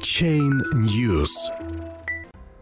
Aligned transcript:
Chain 0.00 0.62
News. 0.76 1.30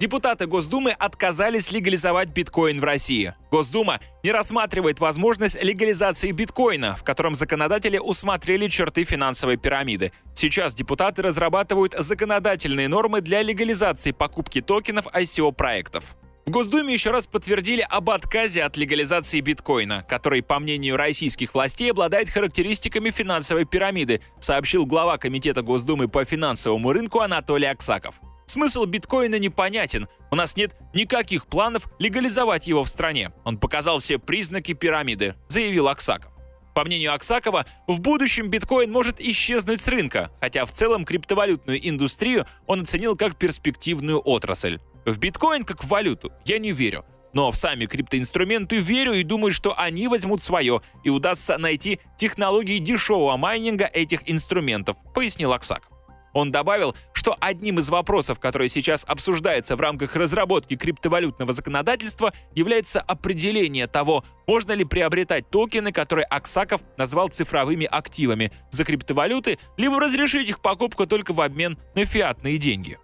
Депутаты 0.00 0.46
Госдумы 0.46 0.90
отказались 0.90 1.70
легализовать 1.70 2.30
биткоин 2.30 2.80
в 2.80 2.84
России. 2.84 3.32
Госдума 3.52 4.00
не 4.24 4.32
рассматривает 4.32 4.98
возможность 4.98 5.60
легализации 5.62 6.32
биткоина, 6.32 6.96
в 6.96 7.04
котором 7.04 7.34
законодатели 7.34 7.98
усмотрели 7.98 8.66
черты 8.66 9.04
финансовой 9.04 9.56
пирамиды. 9.56 10.12
Сейчас 10.34 10.74
депутаты 10.74 11.22
разрабатывают 11.22 11.94
законодательные 11.96 12.88
нормы 12.88 13.20
для 13.20 13.42
легализации 13.42 14.10
покупки 14.10 14.60
токенов 14.60 15.06
ICO-проектов. 15.06 16.16
В 16.48 16.50
Госдуме 16.50 16.94
еще 16.94 17.10
раз 17.10 17.26
подтвердили 17.26 17.86
об 17.90 18.08
отказе 18.08 18.62
от 18.62 18.78
легализации 18.78 19.40
биткоина, 19.40 20.02
который, 20.08 20.42
по 20.42 20.58
мнению 20.58 20.96
российских 20.96 21.52
властей, 21.52 21.90
обладает 21.90 22.30
характеристиками 22.30 23.10
финансовой 23.10 23.66
пирамиды, 23.66 24.22
сообщил 24.40 24.86
глава 24.86 25.18
Комитета 25.18 25.60
Госдумы 25.60 26.08
по 26.08 26.24
финансовому 26.24 26.94
рынку 26.94 27.20
Анатолий 27.20 27.66
Аксаков. 27.66 28.14
Смысл 28.46 28.86
биткоина 28.86 29.38
непонятен. 29.38 30.08
У 30.30 30.36
нас 30.36 30.56
нет 30.56 30.74
никаких 30.94 31.48
планов 31.48 31.82
легализовать 31.98 32.66
его 32.66 32.82
в 32.82 32.88
стране. 32.88 33.30
Он 33.44 33.58
показал 33.58 33.98
все 33.98 34.18
признаки 34.18 34.72
пирамиды, 34.72 35.34
заявил 35.48 35.86
Аксаков. 35.88 36.32
По 36.74 36.82
мнению 36.82 37.12
Аксакова, 37.12 37.66
в 37.86 38.00
будущем 38.00 38.48
биткоин 38.48 38.90
может 38.90 39.20
исчезнуть 39.20 39.82
с 39.82 39.88
рынка, 39.88 40.30
хотя 40.40 40.64
в 40.64 40.72
целом 40.72 41.04
криптовалютную 41.04 41.86
индустрию 41.86 42.46
он 42.66 42.82
оценил 42.82 43.16
как 43.16 43.36
перспективную 43.36 44.20
отрасль. 44.20 44.78
В 45.08 45.18
биткоин 45.18 45.64
как 45.64 45.82
в 45.82 45.88
валюту 45.88 46.32
я 46.44 46.58
не 46.58 46.72
верю. 46.72 47.04
Но 47.32 47.50
в 47.50 47.56
сами 47.56 47.86
криптоинструменты 47.86 48.76
верю 48.76 49.12
и 49.14 49.22
думаю, 49.22 49.52
что 49.52 49.78
они 49.78 50.08
возьмут 50.08 50.44
свое 50.44 50.82
и 51.04 51.10
удастся 51.10 51.56
найти 51.56 52.00
технологии 52.16 52.78
дешевого 52.78 53.36
майнинга 53.36 53.86
этих 53.86 54.30
инструментов, 54.30 54.96
пояснил 55.14 55.52
Аксаков. 55.52 55.90
Он 56.34 56.52
добавил, 56.52 56.94
что 57.14 57.36
одним 57.40 57.78
из 57.78 57.88
вопросов, 57.88 58.38
который 58.38 58.68
сейчас 58.68 59.04
обсуждается 59.06 59.76
в 59.76 59.80
рамках 59.80 60.14
разработки 60.14 60.76
криптовалютного 60.76 61.52
законодательства, 61.52 62.32
является 62.54 63.00
определение 63.00 63.86
того, 63.86 64.24
можно 64.46 64.72
ли 64.72 64.84
приобретать 64.84 65.48
токены, 65.50 65.90
которые 65.90 66.26
Аксаков 66.26 66.82
назвал 66.96 67.28
цифровыми 67.28 67.86
активами 67.86 68.52
за 68.70 68.84
криптовалюты, 68.84 69.58
либо 69.78 69.98
разрешить 70.00 70.50
их 70.50 70.60
покупку 70.60 71.06
только 71.06 71.32
в 71.32 71.40
обмен 71.40 71.78
на 71.94 72.04
фиатные 72.04 72.58
деньги. 72.58 72.98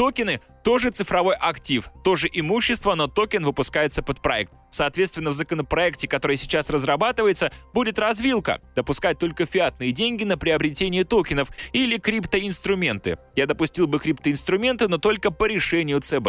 Токены 0.00 0.40
тоже 0.64 0.88
цифровой 0.88 1.34
актив, 1.34 1.90
тоже 2.02 2.26
имущество, 2.32 2.94
но 2.94 3.06
токен 3.06 3.44
выпускается 3.44 4.02
под 4.02 4.22
проект. 4.22 4.50
Соответственно, 4.70 5.28
в 5.28 5.34
законопроекте, 5.34 6.08
который 6.08 6.38
сейчас 6.38 6.70
разрабатывается, 6.70 7.52
будет 7.74 7.98
развилка– 7.98 8.62
допускать 8.74 9.18
только 9.18 9.44
фиатные 9.44 9.92
деньги 9.92 10.24
на 10.24 10.38
приобретение 10.38 11.04
токенов 11.04 11.50
или 11.74 11.98
криптоинструменты. 11.98 13.18
Я 13.36 13.44
допустил 13.44 13.88
бы 13.88 13.98
криптоинструменты, 13.98 14.88
но 14.88 14.96
только 14.96 15.30
по 15.30 15.44
решению 15.44 16.00
ЦБ. 16.00 16.28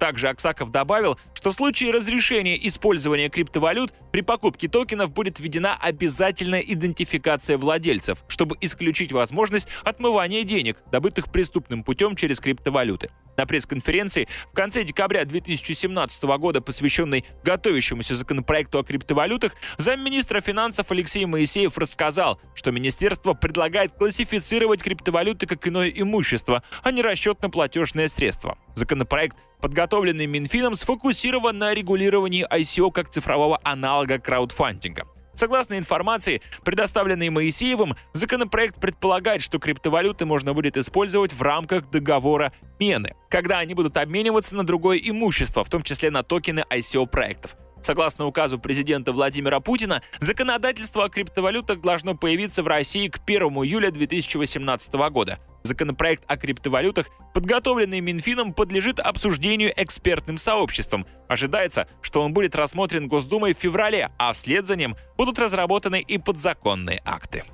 Также 0.00 0.28
Аксаков 0.28 0.70
добавил, 0.70 1.18
что 1.34 1.52
в 1.52 1.54
случае 1.54 1.92
разрешения 1.92 2.56
использования 2.66 3.28
криптовалют 3.28 3.92
при 4.10 4.22
покупке 4.22 4.66
токенов 4.66 5.12
будет 5.12 5.38
введена 5.38 5.76
обязательная 5.76 6.60
идентификация 6.60 7.58
владельцев, 7.58 8.24
чтобы 8.26 8.56
исключить 8.62 9.12
возможность 9.12 9.68
отмывания 9.84 10.42
денег, 10.42 10.78
добытых 10.90 11.30
преступным 11.30 11.84
путем 11.84 12.16
через 12.16 12.40
криптовалюты. 12.40 13.10
На 13.40 13.46
пресс-конференции 13.46 14.28
в 14.52 14.54
конце 14.54 14.84
декабря 14.84 15.24
2017 15.24 16.22
года, 16.24 16.60
посвященной 16.60 17.24
готовящемуся 17.42 18.14
законопроекту 18.14 18.78
о 18.78 18.84
криптовалютах, 18.84 19.54
замминистра 19.78 20.42
финансов 20.42 20.90
Алексей 20.90 21.24
Моисеев 21.24 21.78
рассказал, 21.78 22.38
что 22.54 22.70
министерство 22.70 23.32
предлагает 23.32 23.92
классифицировать 23.92 24.82
криптовалюты 24.82 25.46
как 25.46 25.66
иное 25.66 25.88
имущество, 25.88 26.62
а 26.82 26.90
не 26.90 27.00
расчетно-платежное 27.00 28.08
средство. 28.08 28.58
Законопроект, 28.74 29.38
подготовленный 29.62 30.26
Минфином, 30.26 30.74
сфокусирован 30.74 31.56
на 31.56 31.72
регулировании 31.72 32.46
ICO 32.46 32.92
как 32.92 33.08
цифрового 33.08 33.58
аналога 33.64 34.18
краудфандинга. 34.18 35.06
Согласно 35.40 35.78
информации, 35.78 36.42
предоставленной 36.64 37.30
Моисеевым, 37.30 37.96
законопроект 38.12 38.78
предполагает, 38.78 39.40
что 39.40 39.58
криптовалюты 39.58 40.26
можно 40.26 40.52
будет 40.52 40.76
использовать 40.76 41.32
в 41.32 41.40
рамках 41.40 41.88
договора 41.88 42.52
мены, 42.78 43.14
когда 43.30 43.58
они 43.58 43.72
будут 43.72 43.96
обмениваться 43.96 44.54
на 44.54 44.66
другое 44.66 44.98
имущество, 45.02 45.64
в 45.64 45.70
том 45.70 45.80
числе 45.82 46.10
на 46.10 46.22
токены 46.22 46.66
ICO-проектов. 46.68 47.56
Согласно 47.82 48.26
указу 48.26 48.58
президента 48.58 49.12
Владимира 49.12 49.60
Путина, 49.60 50.02
законодательство 50.20 51.04
о 51.04 51.08
криптовалютах 51.08 51.80
должно 51.80 52.14
появиться 52.14 52.62
в 52.62 52.68
России 52.68 53.08
к 53.08 53.20
1 53.24 53.42
июля 53.42 53.90
2018 53.90 54.92
года. 55.10 55.38
Законопроект 55.62 56.24
о 56.26 56.36
криптовалютах, 56.36 57.08
подготовленный 57.34 58.00
Минфином, 58.00 58.54
подлежит 58.54 58.98
обсуждению 58.98 59.72
экспертным 59.76 60.38
сообществом. 60.38 61.06
Ожидается, 61.28 61.86
что 62.00 62.22
он 62.22 62.32
будет 62.32 62.54
рассмотрен 62.54 63.08
Госдумой 63.08 63.54
в 63.54 63.58
феврале, 63.58 64.10
а 64.18 64.32
вслед 64.32 64.66
за 64.66 64.76
ним 64.76 64.96
будут 65.16 65.38
разработаны 65.38 66.00
и 66.00 66.18
подзаконные 66.18 67.02
акты. 67.04 67.44